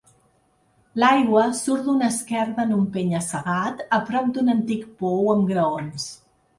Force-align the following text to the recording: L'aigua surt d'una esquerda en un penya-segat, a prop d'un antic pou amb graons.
L'aigua 1.03 1.43
surt 1.59 1.85
d'una 1.89 2.09
esquerda 2.15 2.65
en 2.65 2.73
un 2.79 2.89
penya-segat, 2.97 3.87
a 4.01 4.03
prop 4.11 4.35
d'un 4.35 4.53
antic 4.59 4.93
pou 5.05 5.35
amb 5.39 5.51
graons. 5.57 6.15